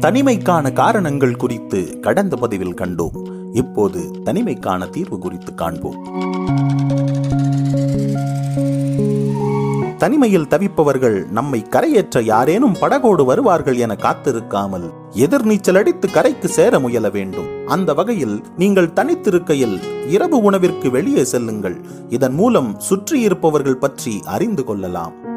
தனிமைக்கான 0.00 0.72
காரணங்கள் 0.72 1.36
குறித்து 1.36 2.00
கடந்த 2.00 2.36
பதிவில் 2.36 2.74
கண்டோம். 2.74 3.16
இப்போது 3.52 4.10
தனிமைக்கான 4.24 4.90
தீர்வு 4.90 5.18
குறித்து 5.18 5.54
காண்போம். 5.54 5.98
தனிமையில் 9.98 10.46
தவிப்பவர்கள் 10.46 11.30
நம்மை 11.30 11.64
கரையேற்ற 11.70 12.22
யாரேனும் 12.22 12.76
படகோடு 12.80 13.24
வருவார்கள் 13.24 13.76
என 13.76 13.94
காத்திருக்காமல் 13.94 14.90
எதிர்நீச்சல் 15.14 15.76
அடித்து 15.76 16.10
கரைக்கு 16.10 16.48
சேர 16.48 16.78
முயல 16.78 17.08
வேண்டும். 17.08 17.66
அந்த 17.66 17.94
வகையில் 17.94 18.42
நீங்கள் 18.56 18.94
தனித்திருக்கையில் 18.94 19.78
இரவு 20.08 20.42
உணவிற்கு 20.42 20.90
வெளியே 20.90 21.24
செல்லுங்கள். 21.24 21.80
இதன் 22.08 22.34
மூலம் 22.34 22.78
சுற்றி 22.78 23.20
இருப்பவர்கள் 23.20 23.76
பற்றி 23.76 24.20
அறிந்து 24.24 24.64
கொள்ளலாம். 24.64 25.27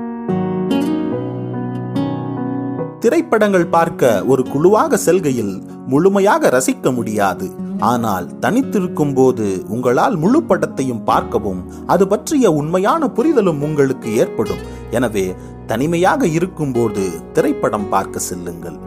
திரைப்படங்கள் 3.04 3.66
பார்க்க 3.76 4.10
ஒரு 4.32 4.44
குழுவாக 4.54 4.98
செல்கையில் 4.98 5.54
முழுமையாக 5.88 6.50
ரசிக்க 6.50 6.92
முடியாது. 6.98 7.48
ஆனால் 7.80 8.26
தனித்திருக்கும் 8.40 9.14
போது 9.14 9.46
உங்களால் 9.68 10.16
முழு 10.16 10.40
படத்தையும் 10.50 11.02
பார்க்கவும் 11.04 11.62
அது 11.94 12.06
பற்றிய 12.08 12.52
உண்மையான 12.52 13.10
புரிதலும் 13.10 13.62
உங்களுக்கு 13.62 14.10
ஏற்படும். 14.16 14.62
எனவே 14.92 15.26
தனிமையாக 15.72 16.28
இருக்கும்போது 16.28 17.06
திரைப்படம் 17.34 17.90
பார்க்க 17.90 18.28
செல்லுங்கள். 18.30 18.78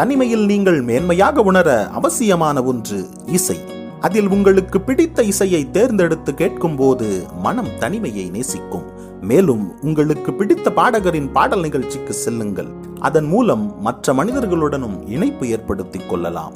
தனிமையில் 0.00 0.44
நீங்கள் 0.52 0.80
மேன்மையாக 0.90 1.44
உணர 1.52 1.68
அவசியமான 2.00 2.64
ஒன்று 2.72 3.00
இசை. 3.38 3.58
அதில் 4.00 4.28
உங்களுக்கு 4.28 4.78
பிடித்த 4.80 5.22
இசையை 5.22 5.70
தேர்ந்தெடுத்து 5.70 6.34
கேட்கும்போது 6.34 7.06
மனம் 7.42 7.72
தனிமையை 7.78 8.26
நேசிக்கும். 8.30 8.86
மேலும் 9.24 9.64
உங்களுக்கு 9.82 10.32
பிடித்த 10.32 10.70
பாடகரின் 10.70 11.32
பாடல் 11.32 11.60
நிகழ்ச்சிக்கு 11.60 12.12
செல்லுங்கள். 12.12 12.70
அதன் 13.00 13.24
மூலம் 13.24 13.64
மற்ற 13.80 14.14
மனிதர்களுடனும் 14.14 14.96
இணைப்பு 15.08 15.48
ஏற்படுத்திக் 15.48 16.08
கொள்ளலாம். 16.10 16.54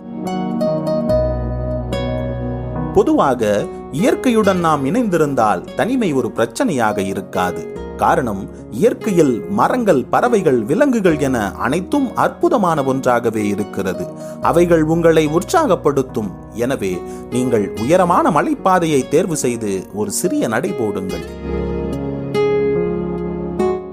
பொதுவாக 2.94 3.66
இயற்கையுடன் 3.92 4.60
நாம் 4.60 4.84
இணைந்திருந்தால் 4.84 5.75
தனிமை 5.77 6.12
ஒரு 6.12 6.28
பிரச்சனையாக 6.36 6.98
இருக்காது. 6.98 7.77
காரணம் 7.97 8.42
இயற்கையில் 8.70 9.32
மரங்கள் 9.50 10.05
பறவைகள் 10.05 10.58
விலங்குகள் 10.62 11.19
என 11.19 11.53
அனைத்தும் 11.53 12.16
அற்புதமான 12.16 12.82
ஒன்றாகவே 12.82 13.48
இருக்கிறது. 13.48 14.06
அவைகள் 14.41 14.82
உங்களை 14.82 15.28
உற்சாகப்படுத்தும். 15.28 16.30
எனவே 16.53 16.98
நீங்கள் 17.30 17.66
உயரமான 17.80 18.30
மலைப்பாதையை 18.30 19.08
தேர்வு 19.08 19.36
செய்து 19.36 19.86
ஒரு 19.94 20.10
சிறிய 20.10 20.48
நடை 20.48 20.72
போடுங்கள். 20.72 21.27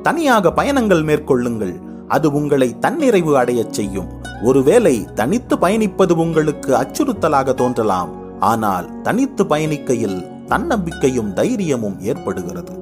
தனியாக 0.05 0.51
பயணங்கள் 0.51 1.03
மேற்கொள்ளுங்கள். 1.03 1.75
அது 2.07 2.31
உங்களை 2.31 2.75
தன்னிறைவு 2.81 3.31
அடையச் 3.33 3.73
செய்யும். 3.73 4.09
ஒருவேளை 4.43 5.05
தனித்து 5.15 5.55
பயணிப்பது 5.55 6.11
உங்களுக்கு 6.11 6.71
அச்சுறுத்தலாக 6.75 7.53
தோன்றலாம். 7.53 8.39
ஆனால் 8.39 9.01
தனித்து 9.01 9.43
பயணிக்கையில் 9.43 10.45
தன்னம்பிக்கையும் 10.47 11.33
தைரியமும் 11.33 11.97
ஏற்படுகிறது. 11.99 12.73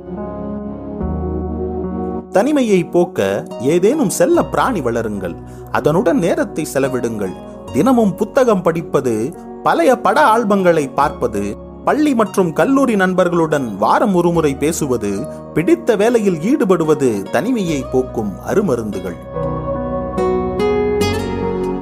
தனிமையை 2.31 2.83
போக்க 2.83 3.47
ஏதேனும் 3.59 4.09
செல்ல 4.09 4.45
பிராணி 4.45 4.81
வளருங்கள். 4.81 5.35
அதனுடன் 5.71 6.17
நேரத்தை 6.17 6.67
செலவிடுங்கள். 6.73 7.35
தினமும் 7.73 8.15
புத்தகம் 8.15 8.61
படிப்பது 8.61 9.35
பழைய 9.63 9.91
பட 9.95 10.19
ஆல்பங்களை 10.35 10.93
பார்ப்பது 10.93 11.62
பள்ளி 11.85 12.15
மற்றும் 12.15 12.53
கல்லூரி 12.53 12.95
நண்பர்களுடன் 12.95 13.77
வாரம் 13.77 14.15
ஒருமுறை 14.15 14.55
பேசுவது 14.55 15.27
பிடித்த 15.53 15.95
வேலையில் 15.95 16.35
ஈடுபடுவது 16.35 17.31
தனிமையை 17.31 17.85
போக்கும் 17.91 18.31
அருமருந்துகள். 18.47 19.17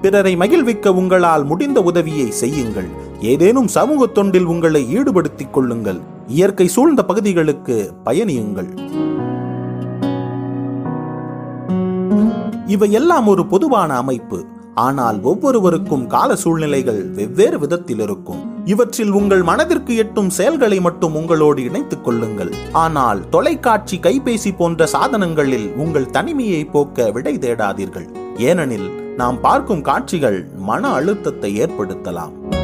பிறரை 0.02 0.36
மகிழ்விக்க 0.36 0.94
உங்களால் 0.94 1.44
முடிந்த 1.44 1.82
உதவியை 1.82 2.32
செய்யுங்கள். 2.32 2.88
ஏதேனும் 3.20 3.68
சமூக 3.68 4.24
தொண்டில் 4.24 4.44
உங்களை 4.44 4.94
ஈடுபடுத்திக் 4.94 5.54
கொள்ளுங்கள். 5.54 6.00
இயற்கை 6.28 6.68
சூழ்ந்த 6.68 7.06
பகுதிகளுக்கு 7.06 7.94
பயணியுங்கள். 8.06 8.90
இவையெல்லாம் 12.66 13.28
ஒரு 13.28 13.46
பொதுவான 13.46 13.96
அமைப்பு. 13.96 14.46
ஆனால் 14.76 15.22
ஒவ்வொருவருக்கும் 15.22 16.08
கால 16.08 16.36
சூழ்நிலைகள் 16.36 17.06
வெவ்வேறு 17.06 17.60
விதத்தில் 17.60 18.00
இருக்கும். 18.00 18.66
இவற்றில் 18.66 19.12
உங்கள் 19.12 19.44
மனதிற்கு 19.44 19.96
எட்டும் 19.96 20.30
செயல்களை 20.30 20.80
மட்டும் 20.80 21.16
உங்களோடு 21.16 21.64
இணைத்துக் 21.64 22.04
கொள்ளுங்கள். 22.04 22.52
ஆனால் 22.72 23.30
தொலைக்காட்சி 23.30 24.00
கைபேசி 24.00 24.56
போன்ற 24.56 24.88
சாதனங்களில் 24.94 25.76
உங்கள் 25.76 26.10
தனிமையை 26.10 26.66
போக்க 26.66 27.12
விடை 27.12 27.38
தேடாதீர்கள். 27.38 28.08
ஏனெனில் 28.38 29.16
நாம் 29.18 29.42
பார்க்கும் 29.42 29.82
காட்சிகள் 29.82 30.48
மன 30.58 30.90
அழுத்தத்தை 30.90 31.60
ஏற்படுத்தலாம். 31.60 32.61